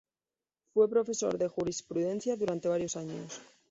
[0.73, 3.39] Fue profesor de jurisprudencia durante varios años.